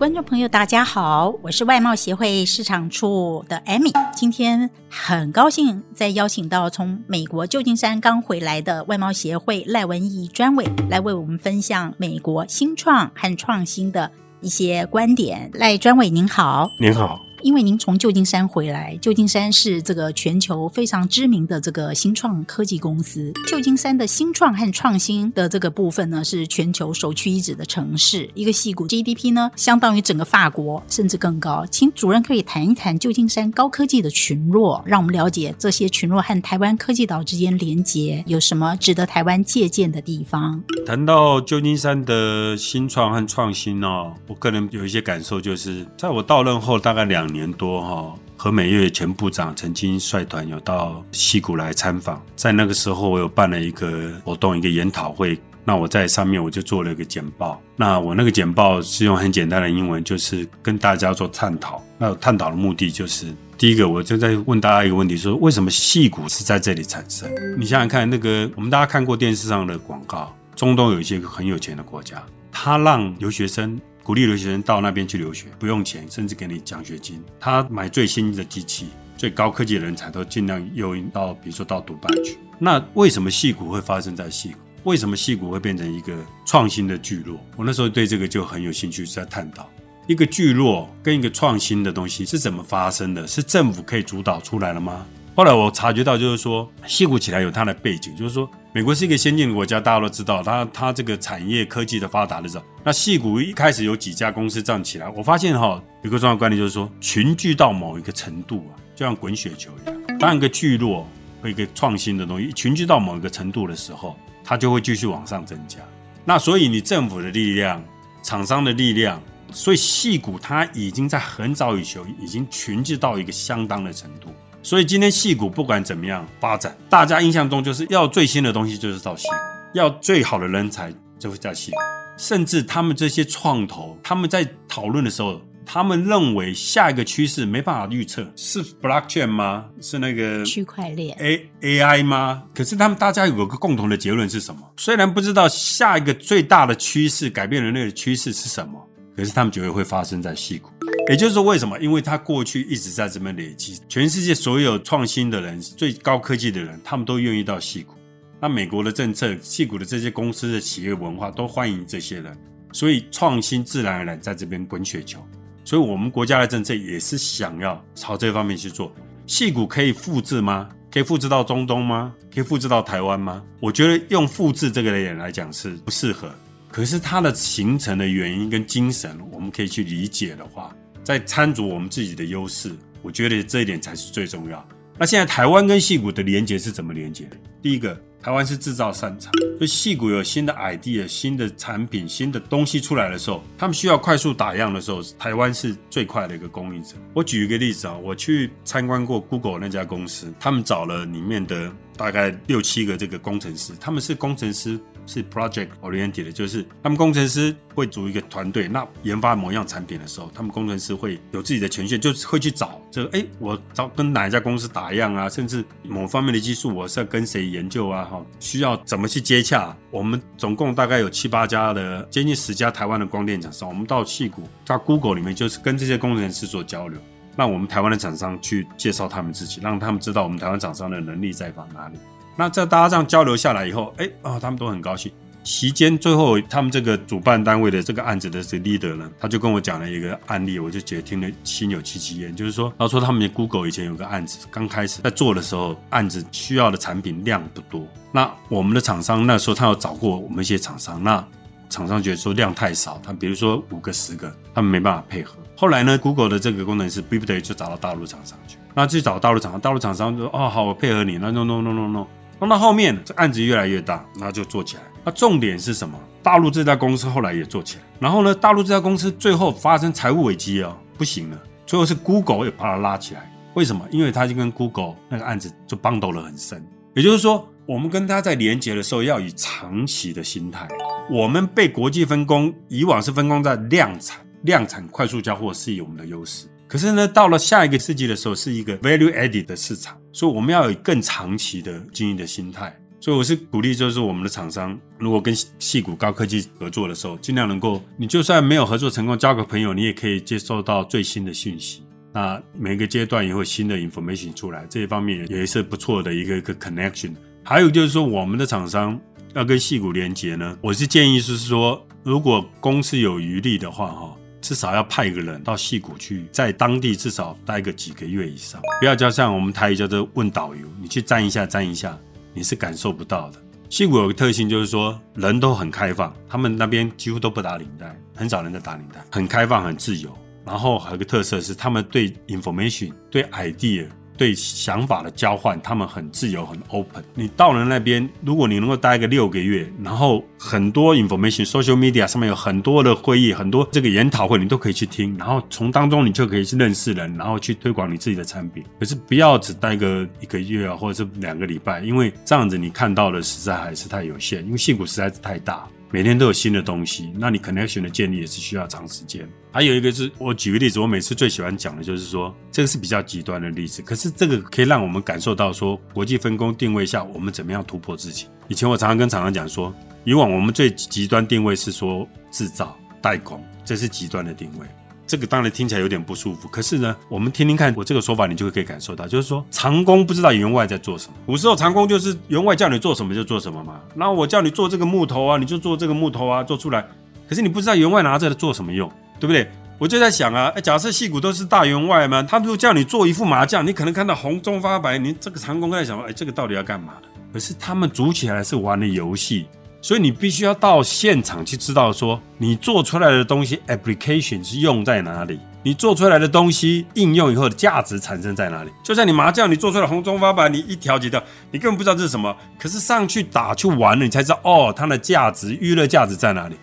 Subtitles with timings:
[0.00, 3.92] 观众朋友，大家好，我是外贸协会市场处的 Amy。
[4.16, 14.10] 今天很高兴再邀请到从美国旧金山刚回来的外贸协会赖文义专委来为我们分享美国新创和创新的
[14.40, 15.50] 一些观点。
[15.52, 17.20] 赖专委您好，您好。
[17.42, 23.32] 因为您从旧金山回来，旧金山是这个全球非常知名的这个新创科技公司。
[23.48, 28.28] 旧金山的新创和创新的这个部分呢，是全球首屈一指的城市。
[28.34, 31.64] 一个矽谷 GDP 呢，相当于整个法国，甚至更高。
[31.70, 40.62] 请主任可以谈一谈旧金山高科技的群落，让我们了解这些群落和台湾科技岛之间连接有什么值得台湾借鉴的地方。
[40.84, 47.29] 谈到旧金山的新创和创新哦，我个人有一些感受，就是在我到任后大概两。
[47.30, 55.38] 年多哈，何美月前部长曾经率团有到西谷来参访，在那个时候我有办了一个活动，一个研讨会。
[55.62, 57.60] 那我在上面我就做了一个简报。
[57.76, 61.80] 那我那个简报是用很简单的英文，就是跟大家做探讨。
[61.98, 63.26] 那探讨的目的就是，
[63.58, 67.30] 第一个我就在问大家一个问题，说为什么矽谷是在这里产生？
[67.58, 73.78] 你想想看，那个我们大家看过电视上的广告，中东有一些很有钱的国家，他让留学生。
[74.02, 77.22] 鼓励留学生到那边去留学，不用钱，甚至给你奖学金。
[77.38, 82.38] 他买最新的机器、最高科技的人才都尽量诱引到，比如说到杜拜去。
[82.58, 84.58] 那为什么戏谷会发生在戏谷？
[84.84, 87.38] 为什么戏谷会变成一个创新的聚落？
[87.56, 89.68] 我那时候对这个就很有兴趣，在探讨
[90.06, 93.26] 一个聚落跟一个创新的东西是怎么发生的？
[93.26, 95.06] 是政府可以主导出来了吗？
[95.34, 111.08] 后来我察觉到，就是说矽谷起来有它的背景，就是说美国是一个先进的国家，大家都知道，它它这个产业科技的发达的时候，那矽谷一开始有几家公司这样起来，我发现哈，有个重要观念就是说，群聚到某一个程度啊，就像滚雪球一样，当一个聚落
[111.40, 115.78] 和一个创新的东西群聚到某一个程度的时候，它就会继续往上增加。
[116.24, 117.82] 那所以你政府的力量、
[118.22, 119.18] 厂商的力量，
[119.52, 124.28] 所以矽谷它已经在很早以前已经群聚到一个相当的程度。
[124.62, 129.34] 所以今天戏骨不管怎么样发展，大家印象中就是要最新的东西就是到矽谷，
[129.72, 131.76] 要最好的人才就会在矽谷。
[132.18, 139.64] 甚至他们这些创投，他们在讨论的时候，他们认为下一个趋势没办法预测，是 blockchain 吗？
[139.80, 142.42] 是那个区块链 A AI 吗？
[142.54, 144.60] 可是他们大家有个共同的结论是什么？
[144.76, 150.70] 虽然不知道下一个最大的趋势改变人类的趋势是什么，可是他们觉得会发生在矽谷。
[151.08, 151.78] 也就是说，为什么？
[151.80, 157.94] 因为他过去一直在这边累积，全世界所有创新的人、最高科技的人，他们都愿意到矽谷。
[158.40, 162.36] 那美国的政策、矽谷的这些公司的企业文化都欢迎这些人，
[162.72, 165.18] 所以创新自然而然在这边滚雪球。
[165.64, 168.92] 所以，我们国家的政策也是想要朝这方面去做。
[169.26, 170.68] 矽谷可以复制吗？
[170.90, 172.14] 可以复制到中东吗？
[172.32, 173.42] 可以复制到台湾吗？
[173.60, 176.32] 我觉得用复制这个点来讲是不适合。
[176.70, 180.74] 可是它的形成的原因跟精神，我们可以去理解的话。
[181.02, 182.70] 在参足我们自己的优势，
[183.02, 184.64] 我觉得这一点才是最重要。
[184.96, 187.36] 那现在台湾跟戏谷的连接是怎么连接的？
[187.62, 196.94] 第一个，台湾是制造擅长，所以戏谷有新的 idea、新的产品、新的东西出来的时候，他们需要快速打样的时候，台湾是最快的一个供应者。
[197.14, 204.80] 我举一个例子啊，我去参观过 Google 那家公司，他们找了里面的大概六七个这个工程师，他们是工程师。
[205.06, 218.04] 是 project oriented 的，就是他们工程师会组一个团队，那研发某样产品的时候，他们工程师会有自己的权限，就是会去找这个，哎，我找跟哪一家公司打样啊，甚至某方面的技术，我是要跟谁研究啊？
[218.04, 219.76] 哈，需要怎么去接洽？
[219.90, 227.00] 我们总共大概有七八家的，接近十家台湾的光电厂商，我们到矽谷，到 Google 里面，就是跟这些工程师做交流，
[227.36, 231.98] 让我们台湾的厂商去介绍他们自己，让他们知道我们台湾厂商的能力在往哪里。
[232.36, 235.10] 那这大家这样交流下来以后，哎啊、哦，他们都很高兴。
[235.42, 242.36] 期间最后，他们这个主办单位的这个案子的这个 leader 呢，他就跟我讲了一个案例，我就觉得听了心有戚戚焉。
[242.36, 247.88] 就是说，他说他们的 Google 以前有个案子，刚开始在做的时候，案子需要的产品量不多。
[248.12, 251.26] 那我们的厂商那时候他有找过我们一些厂商，那
[251.70, 255.36] 厂商觉得说量太少，他比如说五个十个，他们没办法配合。
[255.60, 261.18] 后来呢，Google 的这个工程师逼不得已就找到大陆厂商去，那去找大陆厂商，大陆厂商就说哦好，我配合你。
[261.18, 262.06] 那 no no no no no。
[262.38, 264.82] 弄到后面，这案子越来越大，那就做起来。
[265.04, 265.98] 那重点是什么？
[266.22, 267.82] 大陆这家公司后来也做起来。
[267.98, 271.38] 然后呢，大陆这家公司最后发生财务危机啊，不行了。
[271.66, 273.30] 最后是 Google 也把它拉起来。
[273.52, 273.86] 为什么？
[273.90, 276.66] 因为他就跟 Google 那个案子就 b 斗了很深。
[276.94, 280.66] 也就是说，我们跟他在连接的时候，要以长期的心态。
[281.10, 286.46] 我们被国际分工，以往是分工在量产，量产快速交货是以我们的优势。
[286.66, 292.76] 可是呢，到了下一个世纪的时候，是一个 value added 的市场，所以我们要有更长期的经营的心态。
[293.00, 301.82] 所以我是鼓励，就是我们的厂商，如果跟矽谷高科技合作的时候，尽量能够，你就算没有合作成功，交个朋友，你也可以接受到最新的讯息。
[302.12, 307.14] 那每个阶段也会新的 information 出来，这一方面也是不错的一个一个 connection。
[307.42, 309.00] 还有就是说，我们的厂商
[309.34, 321.98] 要跟矽谷连接呢，我是建议是说，如果公司有余力的话，哈，至少要派一个人到戏谷去，在当地至少待个几个月以上，不要叫像我们台语叫做问导游，你去站一下站一下。
[322.32, 323.42] 你是感受不到的。
[323.68, 330.16] 戏谷有个特性，就是说人都很开放，他们那边几乎都不打领带，很少人在打领带，很开放，很自由。
[330.46, 333.88] 然后还有个特色是，他们对 information、对 idea。
[334.20, 337.02] 对想法的交换，他们很自由，很 open。
[337.14, 345.16] 你到了那边，如果你能够待个六个月，然后很多 information、social media 上面有很多的会议，很多这个研讨会，你都可以去听。
[345.16, 348.62] 然后从当中你就可以去认识人，然后去推广你自己的产品。
[348.78, 355.66] 可是不要只待个一个月啊，或者是两个礼拜，因为这样子你看到的实在还是太有限，因为矽谷实在是太大。
[355.92, 359.28] 每天都有新的东西，那你 connection 的建立也是需要长时间。
[359.50, 368.26] 还有一个是我举个例子，我每次最喜欢讲的就是说，这个是比较极端的例子，可是这个可以让我们感受到说，国际分工定位下，我们怎么样突破自己。
[368.46, 374.66] 以前我常常跟厂商讲说，以往我们最极端定位是说制造代工，这是极端的定位。
[375.10, 381.14] 这个当然听起来有点不舒服，可是呢，我们听听看我这个说法，你就会可以感受到，就是说长工不知道员外在做什么。
[381.26, 386.86] 古时候长工就是员外叫你做什么就做什么嘛，然后我叫你做这个木头啊，你就做这个木头啊，做出来。
[387.28, 389.50] 可是你不知道员外拿着做什么用，对不对？
[389.78, 396.92] 我就在想啊，假设戏骨都是大员外嘛，他如果叫你做一副麻将，你可能看到红中发白，你这个长工在想，哎，这个到底要干嘛？
[397.32, 399.46] 可是他们组起来是玩的游戏。
[399.82, 408.70] 所以你必须要到现场去知道说，你做出来的东西 application 是用在哪里，你做出来的东西应用以后的价值产生在哪里。
[408.84, 412.36] 就像你麻将，你做出来红中发白，你一条几条，你根本不知道这是什么。
[412.58, 416.56] 可是上去打去玩了，你才知道哦，它的价值、娱乐价值在哪里。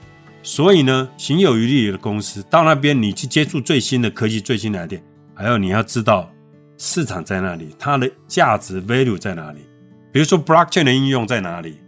[0.43, 5.01] 所以呢，行有余力的公司到那边，你去接触最新的科技、最新的 idea，
[5.33, 6.31] 还有你要知道
[6.77, 9.59] 市场在哪里，它的价值 value 在哪里。
[10.13, 11.79] 比如说 blockchain 的应用在哪里？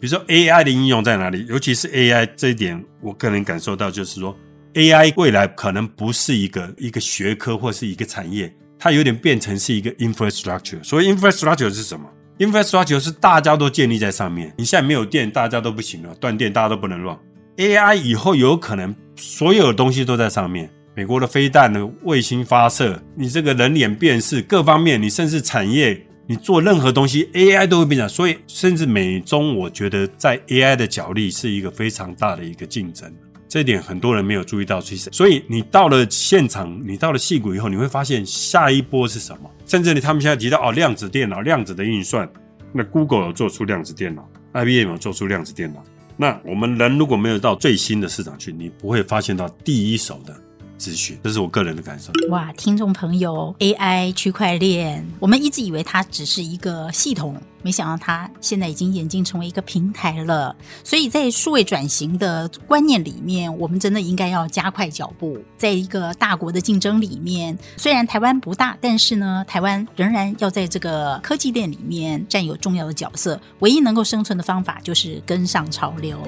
[0.00, 1.44] 比如说 AI 的应用在哪里？
[1.48, 4.36] 尤其是 AI 这一点，我个人感受到就是说
[4.74, 10.82] ，AI 未来可能不是一个一个学科或是一个产业，它有点变成是一个 infrastructure。
[10.84, 12.08] 所以 infrastructure 是什么
[12.38, 14.54] ？infrastructure 是大家都建立在上面。
[14.56, 17.18] 你现在没有电，大家都不行了，断电大家都不能乱。
[17.56, 26.04] AI 以后有可能所有的东西都在上面，美国的飞弹的卫星发射，你这个人脸辨识各方面，你甚至产业。
[26.30, 33.10] 你做任何东西，AI 都会变成，所以甚至美中，我觉得在 AI 的角力是一个非常大的一个竞争，
[33.48, 34.78] 这一点很多人没有注意到。
[34.78, 39.50] 其实，所以你到了现场，你到了戏谷以后，你会发现下一波是什么？
[39.64, 42.30] 甚至你他们现在提到哦，量子电脑、量子的运算，
[42.74, 45.82] 那 Google 有做出量子电脑，IBM 有做出量子电脑。
[46.18, 50.38] 那我们人如果没有到最新的市场去，你不会发现到第一手的。
[50.78, 52.12] 资讯，这是我个人的感受。
[52.30, 60.54] 哇，听众朋友，AI 区块链，我们一直以为它只是一个系统，没想到它现在已经演进成为一个平台了。
[60.84, 65.36] 所以在数位转型的观念里面，我们真的应该要加快脚步。
[65.56, 73.40] 在一个大国的竞争里面，虽然台湾不大，但是呢，台湾仍然要在这个科技链里面占有重要的角色。
[73.58, 76.22] 唯一能够生存的方法就是跟上潮流。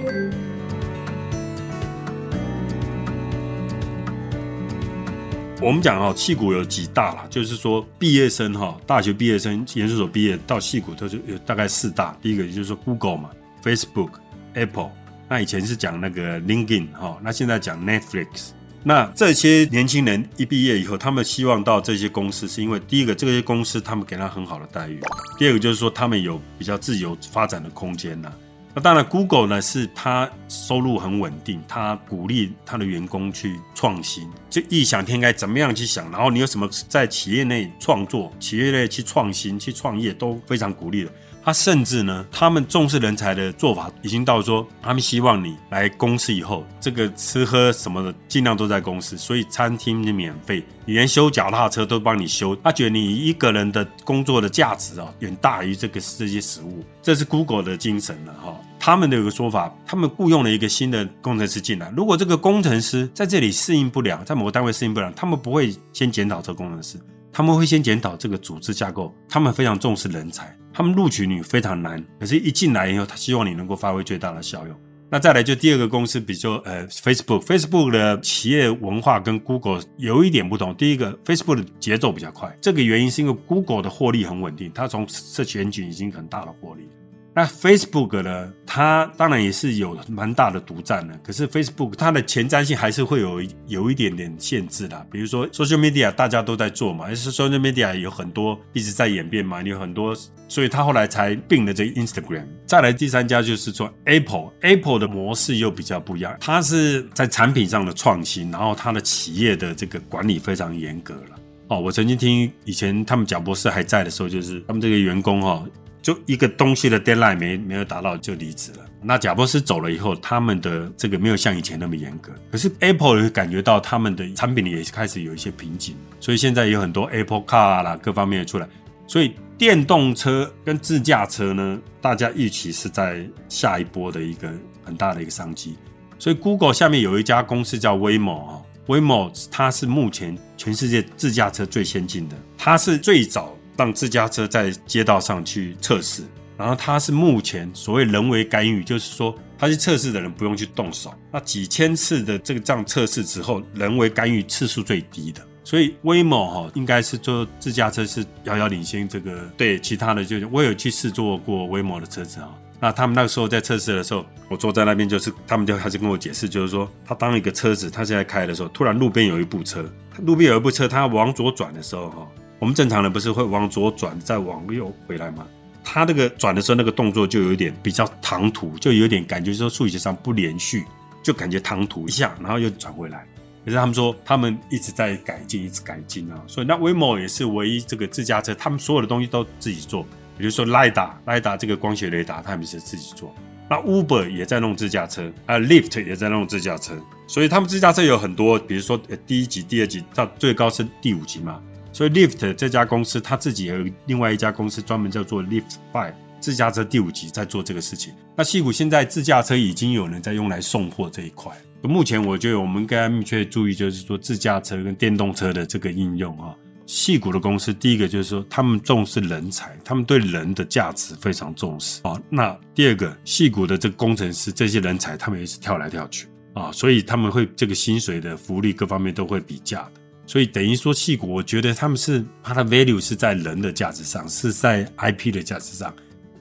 [5.62, 12.16] 我们讲哈，矽谷有几大啦，就是说毕业生哈，大学毕业生、研究所毕业到矽谷，它就有大概四大。
[12.22, 13.30] 第一个就是说 Google 嘛
[13.62, 14.12] ，Facebook、
[14.54, 14.90] Apple。
[15.28, 18.52] 那以前是讲那个 LinkedIn 哈，那现在讲 Netflix。
[18.82, 24.98] 那这些年轻人一毕业以后，他们希望到这些公司，是因为第一个这些公司他们给他很好的待遇，
[25.38, 28.32] 第二个就是说他们有比较自由发展的空间呐。
[28.72, 41.10] 那当然，Google 呢是它收入很稳定，它鼓励它的员工去创新，就异想天开，怎么样去想，然后你有什么在企业内创作、企业内去创新、去创业都非常鼓励的。
[41.42, 52.54] 他甚至呢，他们重视人才的做法已经到说，他们希望你来公司以后，这个吃喝什么的尽量都在公司，所以餐厅是免费，你连修脚踏车都帮你修。
[52.56, 58.54] 他觉得你一个人的工作的价值啊，远大于这个这些食物，这是 Google 的精神了哈。
[58.78, 66.98] 他们的有个说法，他们雇佣了一个新的工程师进来，如果这个工程师在这里适应不了，在某个单位适应不了，他们不会先检讨这工程师。
[67.32, 74.76] 他们会先检讨这个组织架构，他们非常重视人才，他们录取你非常难，可是一进来以后，他希望你能够发挥最大的效用。
[75.12, 80.72] 那再来就第二个公司，比较呃，Facebook，Facebook 的企业文化跟 Google 有一点不同。
[80.76, 86.88] 第一个，Facebook 的节奏比较快，这个原因是因为 Google 的获利很稳定，它从社群已经很大的获利。
[87.32, 88.52] 那 Facebook 呢？
[88.66, 95.06] 它当然也是有蛮大的独占的，可是 Facebook 它的前瞻性还是会有有一点点限制的。
[95.10, 100.14] 比如说 Social Media 大家都在做嘛，而是 Social Media 有很多一直在演变嘛，有很多，
[100.48, 102.46] 所以它后来才并了这个 Instagram。
[102.66, 111.38] 再来第三家就是说 Apple，Apple 的模式又比较不一样，它是在产品上的创新，然后它的企业的这个管理非常严格了。
[111.68, 115.68] 哦，我曾经听以前他们贾博士还在的时候，就是他们这个员工哈、哦。
[116.02, 118.78] 就一个东西的 deadline 没没有达到就离职了。
[119.02, 122.32] 那贾伯斯走了以后，他们的这个没有像以前那么严格。
[122.50, 128.68] 可是 Apple 也感觉到他们的产品也开始有一些瓶颈，所以现在有很多 Apple Car 啦，各方面的出来。
[129.06, 134.52] 所以电动车跟自驾车呢，大家预期是在下一波的一个
[134.84, 135.76] 很大的一个商机。
[136.18, 143.56] 所以 Google 下面有一家公司叫 Waymo 啊，Waymo 它是目前全世界自驾车最先进的，它是最早。
[143.80, 146.22] 让自家车在街道上去测试，
[146.58, 151.14] 然后它是目前所谓人为干预，就是说他去测试的人不用去动手。
[151.32, 155.40] 那几千次的这个这样测试之后，人为干预次数最低的。
[155.64, 159.08] 所以威猛哈应该是做自驾车是遥遥领先。
[159.08, 162.50] 这个对其他的就是我有去试坐过威猛的车子啊。
[162.78, 169.84] 那他们那个时候在测试的时候，我坐在那边就是他们就开始跟我解释，就是说他当一个车子他现在开的时候，突然路边有一部车，
[170.18, 172.28] 路边有一部车，他往左转的时候哈。
[172.60, 175.46] 我们正常人不是会往左转再往右回来吗？
[175.82, 180.84] 他那个转的时候，那个动作就有点比较唐突，就有点感觉说数学上不连续，
[181.22, 183.26] 就感觉唐突一下，然后又转回来。
[183.64, 186.38] 可是他们说他们一直在改进，一直改进啊。
[186.46, 190.02] 所以那 Waymo 也是唯一这个自驾车，他们所有的东西都自己做，
[190.36, 193.34] 比如说 LiDAR，LiDAR 这个光学雷达，他们是自己做。
[193.70, 196.94] 那 Uber 也在弄自驾车，啊，Lyft 也在弄自驾车。
[197.26, 201.58] 所以他们自驾车有很多，比如说第一级、第二级到最高是第五级嘛。
[202.00, 203.76] 所以，Lift 这家公司，他自己有
[204.06, 208.14] 另外一家公司，专门叫做 Lift Five 自驾车第五级，在做这个事情。
[208.34, 211.54] 那矽谷现在自驾车已经有人在用来送货这一块。
[211.82, 216.56] 目前，我觉得我们应该密切注意，就是说自驾车跟电动车的这个应用啊。
[216.86, 222.18] 矽谷的公司，第一个就是说，他们重视人才，他们对人的价值非常重视啊。
[222.30, 229.99] 那第二个，矽谷的这个工程师，这些人才，他们也是跳来跳去啊，所以他们会这个薪水的福利各方面都会比价的。
[230.30, 235.92] 所以等于说，戏骨，我觉得他们是它的 value 是在人的价值上，是在 IP 的价值上，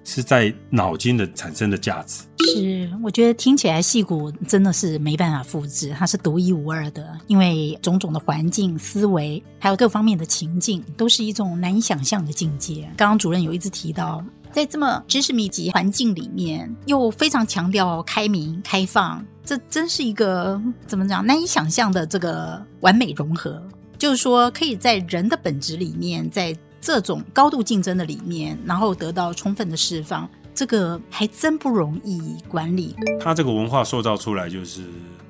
[0.04, 2.22] 是在脑筋的产生的价值。
[2.38, 12.88] 是，我觉得听起来戏骨真的是没办法复制，它是独一无二的，因为种种的环境、思维，还有各方面的情境，都是一种难以想象的境界。
[12.96, 23.60] 刚刚主任有一直提到，在这么知识密集环境里面，又非常强调开明、开放，这真是一个怎么讲难以想象的这个完美融合。
[24.00, 32.96] 就是说，可以在人的本质里面，在这种高度竞争的里面，然后得到充分的释放，这个还真不容易管理。
[33.20, 34.84] 他这个文化塑造出来就是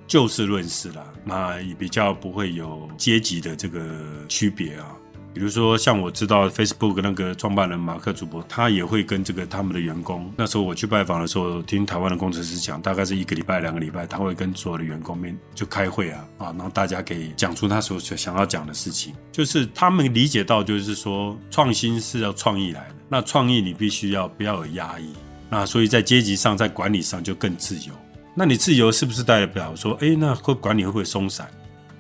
[0.05, 3.81] 就事论事啦，那也比较不会有阶级的这个
[4.27, 4.95] 区别啊。
[5.33, 10.31] 比如说，像我知道 Facebook 那个创办人马克·祖博，他也会跟这个他们的员工。
[10.35, 19.13] 那时候我去拜访的时候，听台湾的工程师讲，大概是一个礼拜、两个礼拜，他会跟所有的员工们就开会啊啊，然后大家可以讲出他所想要讲的事情。
[19.31, 25.13] 就是他们理解到，就是说创新是要创意来的，那创意你必须要不要有压抑。
[25.49, 27.93] 那所以在阶级上，在管理上就更自由。
[28.35, 31.49] 那你自由是不是代表说，哎，那会管理会不会松散？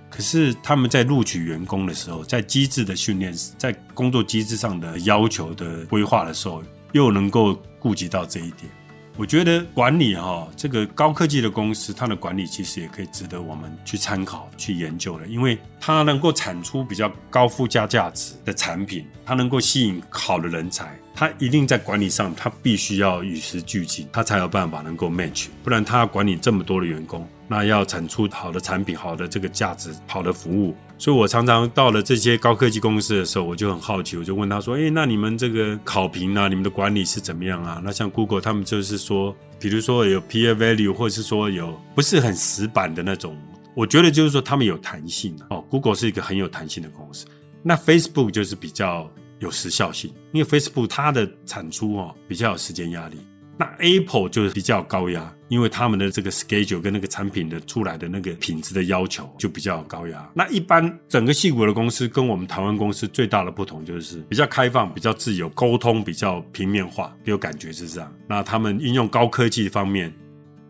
[0.09, 8.69] 可是他们在录取员工的时候，在机制的训练，在工作机制上的要求的规划的时候，又能够顾及到这一点。
[9.15, 20.97] 我觉得管理哈，这个高科技的公司，它的管理其实也可以值得我们去参考、去研究的，因为它能够产出比较高附加价值的产品，它能够吸引好的人才。
[21.19, 30.73] 他一定在管理上，他必须要与时俱进，他才有办法能够 match，不然他管理这么多的员工，那要产出好的产品、好的这个价值、好的服务。
[30.97, 43.37] 所以我常常到了这些高科技公司的时候，我就很好奇，我就问他说：“诶，那你们这个考评啊，你们的管理是怎么样啊？”那像 Google 他们就是说，比如说有 peer value，或者是说有不是很死板的那种，
[43.75, 45.59] 我觉得就是说他们有弹性哦。
[45.69, 47.25] Google 是一个很有弹性的公司，
[47.61, 49.11] 那 Facebook 就是比较。
[49.39, 53.17] 有时效性，因为 Facebook 它的产出哦比较有时间压力，
[53.57, 60.29] 那 Apple 就是比较高压，因为他们的这个 schedule 跟那个产品的出来的那个品质的要求就比较高压。
[60.33, 68.13] 那一般整个矽谷的公司跟我们台湾公司最大的不同就是比较开放、比较自由，沟通比较平面化，给我感觉是这样。
[68.27, 70.13] 那他们应用高科技方面，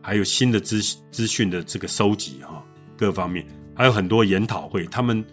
[0.01, 2.63] 还有新的资资讯的这个收集哈，
[2.95, 3.45] 各方面
[3.75, 5.25] 还有很多研讨会，他们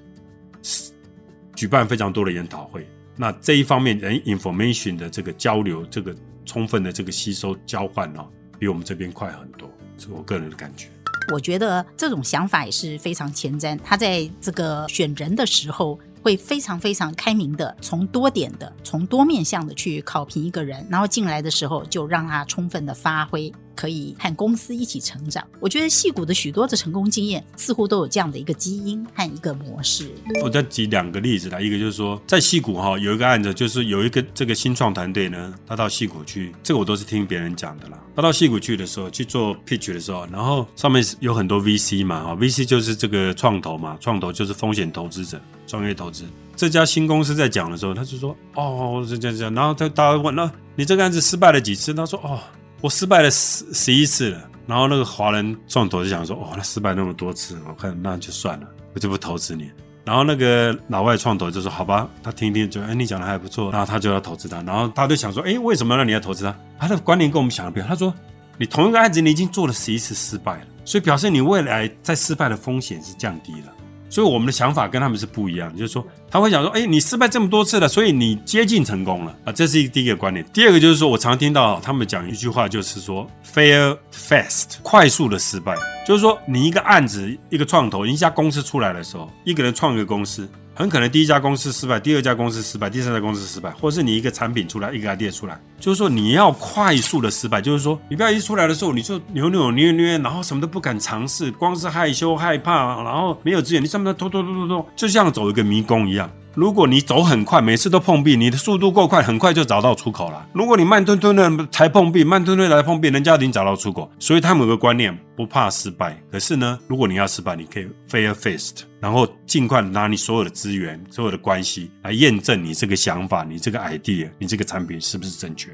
[1.55, 2.87] 举办非常多的研讨会。
[3.17, 8.27] 那这一方面，人 information 的这个交流，这个充分的这个吸收交换哦，
[8.59, 10.89] 比我们这边快很多，是我个人的感觉。
[11.33, 13.77] 我觉得这种想法也是非常前瞻。
[13.83, 23.53] 他在这个选人的时候，会非常非常开明的，从多点的、从多面向的去考评一个人，然后进来的时候就让他充分的发挥。
[23.77, 25.47] 可以和公司一起成长。
[25.61, 30.11] 我觉得矽谷的许多的成功经验似乎都有这样的一个基因和一个模式。
[30.43, 38.03] 我再举两个例子来，一个就是说，在矽谷哈有一个案子，就是有一个这个新创团队呢，他到矽谷去，这个我都是听别人讲的啦。
[38.17, 46.25] 他到矽谷去的时候去做 pitch 的时候，然后上面有很多 VC 嘛，哈，VC 就是这个创投嘛，创投就是风险投资者，创业投资。
[46.57, 51.93] 这家新公司在讲的时候，他就说，哦，这这这，然后他大家问，那你这个案子失败了几次？
[51.93, 52.41] 他说，哦。
[52.81, 59.71] 我失败了十十一次了，然后那个华人创投就想说，哦，那失败那么多次，我看那就算了，我就不投资你。
[60.05, 64.63] 然后那个老外创投就说，好吧，他听听就，哎，你讲的还不错，然后他就要投资他。
[64.63, 66.57] 然后他就想说，哎，为什么让你要投资他？
[66.79, 67.89] 他的观念跟我们想的不一样。
[67.89, 68.15] 他说，
[68.57, 73.73] 你同一个案子你已经做了十一次失败了，所以表示你未来在失败的风险是降低了。
[74.09, 80.45] 所以我们的想法跟他们是不一样，就是说他会想说，哎，你失败这么多次了，所以你接近成功了啊，这是一第一个观点。
[80.53, 90.49] 第二个就是说我常听到他们讲一句话，就是说 fail fast，快速的失败，就是说你一个案子一个创投一家公司出来的时候，一个人创一个公司。
[90.79, 106.31] 很可能第一家公司失败，第二家公司失败，第三家公司失败，或是你一个产品出来，一个 idea 出来，就是说你要快速的失败，就是说你不要一出来的时候你就扭扭捏捏，然后什么都不敢尝试，光是害羞害怕，然后没有资源，你上面拖拖拖拖拖，就像走一个迷宫一样。
[106.55, 110.47] 如果你走很快，每次都碰壁，你的速度够快，很快就找到出口了。
[110.55, 114.11] 如果你慢吞吞的才碰壁，慢吞吞来碰壁，人家已经找到出口。
[114.19, 116.19] 所以他们有个观念，不怕失败。
[116.33, 125.71] 可是呢，如果你要失败，你可以 fail faced 然后尽快拿你所有的资源、所有的关系来验证你这个想法、你这个 idea、你这个产品是不是正确。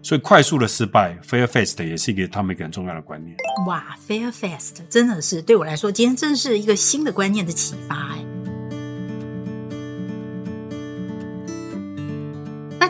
[0.00, 3.36] 所以快速的失败，fail fast 也是一个他们一个很重要的观念。
[3.66, 8.24] 哇，fail fast 真的是对我来说，今天真的是一个新的观念的启发哎。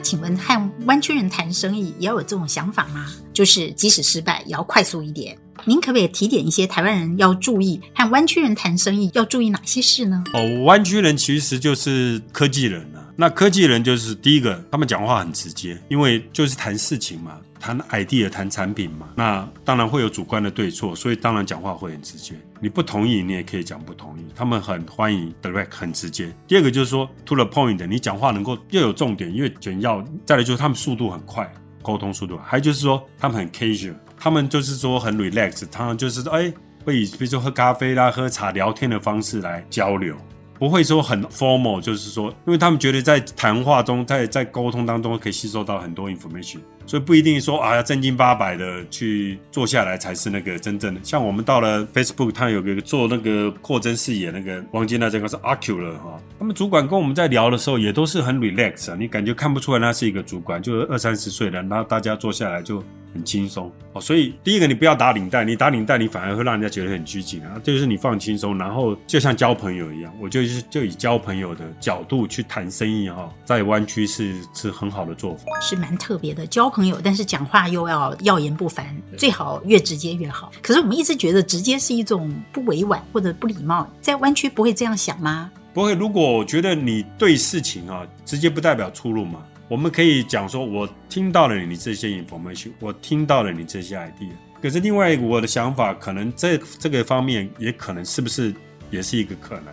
[0.03, 3.07] 请问和湾区人谈生意也要有这种想法吗？
[3.33, 5.37] 就是即使失败也要快速一点。
[5.69, 10.25] 您可不可以提点一些台湾人要注意和湾区人谈生意要注意哪些事呢？
[10.33, 13.05] 哦，湾区人其实就是科技人啊。
[13.17, 19.11] 那科技人就是第一个，他们讲话很直接，因为就是谈事情嘛，谈 idea，谈产品嘛。
[19.15, 22.35] 那当然会有主观的对错，所以当然讲话会很直接。
[22.63, 24.23] 你不同意，你也可以讲不同意。
[24.35, 26.35] 他们很欢迎 direct，很直接。
[26.47, 30.03] 第二个就是说 to the point，你讲话能够又有重点，又简要。
[30.25, 31.53] 再来就是他们速度很快，
[31.83, 32.41] 沟通速度。
[32.43, 36.53] 还有就是说他们很 casual，他们就是说很 relax，他们就是说哎，
[36.85, 40.15] 会以比如说喝咖啡啦、喝茶聊天的方式来交流。
[40.59, 51.01] 不会说很 formal，就是说，因为他们觉得在谈话中，在在沟通当中可以吸收到很多 information，所以不一定说啊要正经八百的去坐下来才是那个真正的。
[51.05, 62.83] 像我们到了 Facebook，他有个做那个扩增视野那个，忘记那这个是 Oculus 哈，他们主管跟我们在聊的时候也都是很 relax 啊，你感觉看不出来他是一个主管，就是二三十岁的，然后大家坐下来就。
[63.19, 67.61] 很轻松哦，所以第一个你不要打领带，你打领带你反而会让人家觉得很拘谨啊。
[67.65, 80.53] 就是你放轻松，然后就像交朋友一样，我就是就以交朋友的角度去谈生意哈，在湾区是是很好的做法，是蛮特别的交朋友，但是讲话又要耀言不凡，最好越直接越好。
[80.63, 85.51] 可是我们一直觉得直接是一种不委婉或者不礼貌，在湾区不会这样想吗？
[85.75, 89.41] 不会，如果我觉得你对事情啊，直接不代表出路嘛。
[89.69, 94.31] 我们可以讲说，我听到了你这些 information，我听到了你这些 idea。
[94.63, 98.55] 可是另外一个我的想法，可能这这个方面也可能是不是
[98.91, 99.67] 也是一个可能？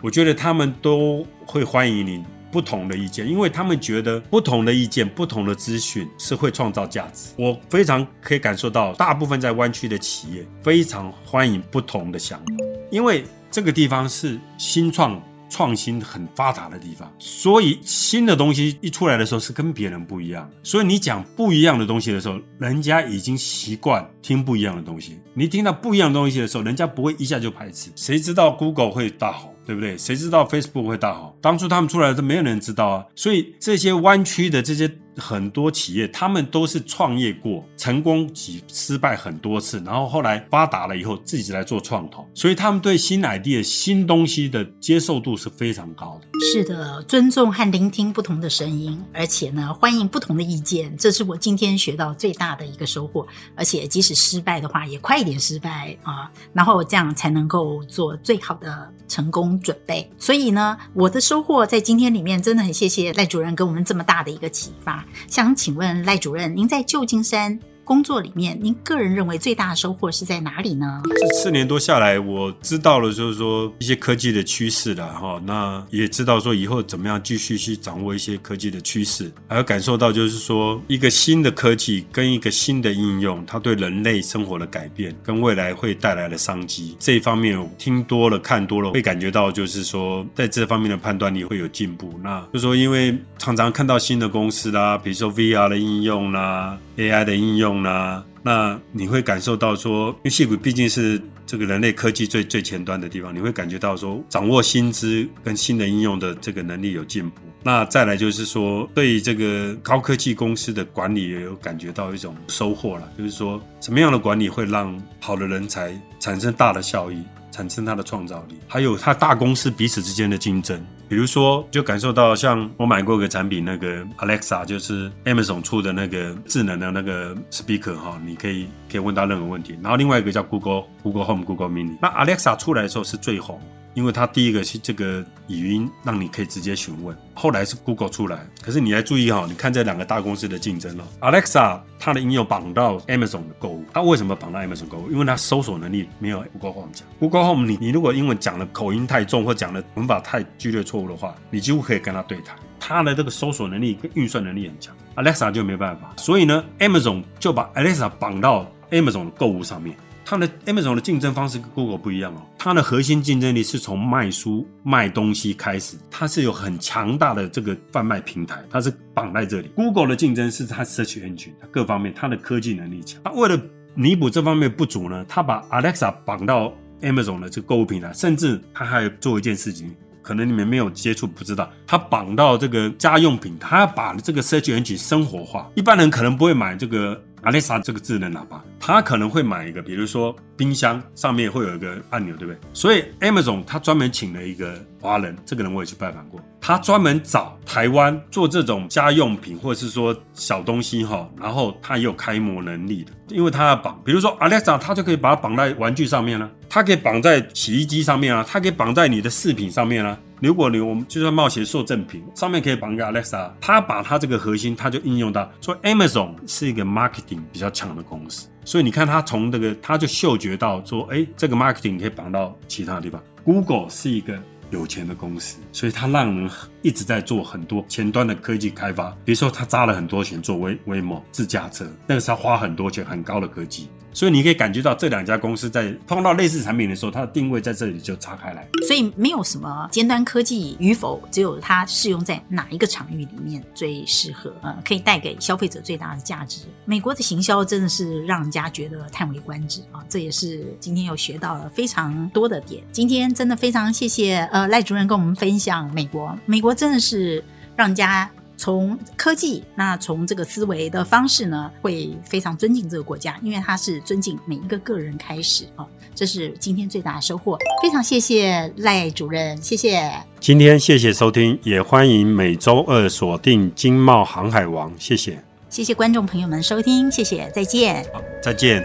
[0.00, 7.34] 我觉得他们都会欢迎你不同的意见，因为他们觉得不同的意见、不同的资讯是会创造价值。
[7.36, 12.46] 我非常可以感受到，大部分在湾区的企业非常欢迎不同的想法，
[12.90, 15.22] 因为这个地方是新创。
[15.52, 20.50] 创新很发达的地方，所以新的东西一出来的时候是跟别人不一样。
[20.62, 25.20] 所以你讲不一样的东西的时候，人家已经习惯听不一样的东西。
[25.34, 27.90] 你听到不一样的东西的时候，人家不会一下就排斥。
[27.94, 29.98] 谁知道 Google 会大好，对不对？
[29.98, 31.36] 谁知道 Facebook 会大好？
[31.42, 33.04] 当初他们出来的都没有人知道啊。
[33.14, 46.28] 所以这些弯曲的这些很多企业，他们都是创业过，成功几失败很多次，然后后来发达了以后，自己来做创投，所以他们对新 idea、新东西的接受度是非常高的。
[46.42, 53.26] 是的，尊重和聆听不同的声音，而且呢，欢迎不同的意见，这是我今天学到最大的一个收获。
[53.54, 60.10] 而且即使失败的话，也快一点失败啊，然后这样才能够做最好的成功准备。
[60.18, 65.06] 所以呢，我的收获在今天里面真的很谢谢赖主任给我们这么大的一个启发。
[65.28, 71.02] 想请问赖主任，您在旧金山工作里面，您个人认为最大的收获是在哪里呢？
[71.04, 75.40] 这四年多下来，我知道了，就是说一些科技的趋势了哈。
[75.44, 92.14] 那也知道说以后怎么样继续去掌握一些科技的趋势，还有感受到就是说一个新的科技跟一个新的应用，它对人类生活的改变跟未来会带来的商机这一方面，我听多了看多了，会感觉到就是说在这方面的判断力会有进步。
[92.22, 97.71] 那就是说因为常常看到新的公司啦，比如说 VR 的应用啦，AI 的应用。
[97.80, 107.36] 那那你会感受到说，因为矽谷毕竟是这个人类科技最最前端的地方，你会感觉到说，掌握薪资跟新的应用的这个能力有进步。
[107.62, 117.22] 那再来就是说，对于这个高科技公司的管理也有感觉到一种收获了，就是说，什么样的管理会让好的人才产生大的效益？
[117.52, 120.84] 产生它的创造力，还有它大公司彼此之间的竞争。
[121.08, 129.78] 比如说，就感受到像我买过一个产品，那个 Alexa 就是 Amazon 出的那个智能的那个 speaker 哈，你可以可以问到任何问题。
[129.82, 133.60] 然后另外一个叫 Google Google Home Google Mini，那 Alexa 出来的时候是最红。
[133.94, 137.16] 因为它第一个是这个语音，让你可以直接询问。
[137.34, 141.04] 后来是 Google 出来，可是你来注意哈，你看这两个大公司的竞争哦。
[141.20, 145.10] Alexa 它的应用绑到 Amazon 的购物，它为什么绑到 Amazon 购物？
[145.10, 147.06] 因为它搜索能力没有 Google Home 强。
[147.18, 152.56] Google Home 你你如果英文讲的口音太重或讲的文法太剧烈错误的话，你几乎可以跟它对谈。
[152.78, 156.12] 它的这个搜索能力跟运算能力很强，Alexa 就没办法。
[156.16, 159.96] 所以呢，Amazon 就把 Alexa 绑到 Amazon 的购物上面。
[160.24, 169.68] 它的 Amazon 的竞争方式跟 Google 不一样哦，它的核心竞争力是从卖书卖东西开始，它是有很强大的这个贩卖平台，它是绑在这里。
[169.74, 173.20] Google 的竞争是它 Search Engine，它各方面它的科技能力强。
[173.24, 173.60] 它为了
[173.94, 185.68] 弥补这方面不足呢，它把 Alexa 绑到 Amazon 的这个购物平台，甚至它还做一件事情，可能你们没有接触不知道，它绑到这个家用品，它要把这个 Search Engine 生活化。
[185.74, 187.20] 一般人可能不会买这个。
[187.42, 192.58] Alexa 这个智能喇叭，他可能会买一个，比如说冰箱上面会有一个按钮，对不对？
[192.72, 210.16] 所以 Amazon 他专门请了一个华人，这个人我也去拜访过，他专门找台湾做这种家用品或者是说小东西哈，然后他也有开模能力的，因为他要绑，比如说 Alexa，他就可以把它绑在玩具上面了，它可以绑在洗衣机上面啊，它可以绑在你的饰品上面啊。
[210.42, 215.48] 如果你我们就算冒险受赠品上面可以绑个 Alexa，它把他这个核心，他就应用到。
[215.60, 223.22] 说 Amazon 是一个 marketing 比较强的公司，所以你看他从这个，他就嗅觉到说，哎，这个 marketing 可以绑到其他地方。
[223.44, 224.36] Google 是一个
[224.70, 226.50] 有钱的公司，所以它让人
[226.82, 229.10] 一直在做很多前端的科技开发。
[229.24, 233.88] 比如说，他砸了很多钱做威威马自驾车，那个是要花很多钱、很高的科技。
[234.14, 238.68] 所以你可以感觉到这两家公司在碰到类似产品的时候，它的定位在这里就岔开来。
[238.86, 246.66] 所以没有什么尖端科技与否，只有它适用在哪一个场域里面最适合，呃，可以带给消费者最大的价值。
[246.84, 250.04] 美国的行销真的是让人家觉得叹为观止啊！
[250.10, 252.84] 这也是今天又学到了非常多的点。
[252.92, 257.44] 今天真的非常谢谢呃赖主任跟我们分享美国，美国国真的是
[257.76, 258.28] 让人家。
[258.54, 267.58] 从科技，那从这个思维的方式呢，会非常尊敬这个国家，因为它是尊敬每一个个人开始啊，这是今天最大的收获。
[267.82, 270.08] 非常谢谢赖主任，谢谢。
[270.38, 275.42] 今天谢谢收听，也欢迎每周二锁定《经贸航海王》，谢谢。
[275.68, 278.06] 谢谢观众朋友们收听，谢谢，再见。
[278.12, 278.84] 好，再见。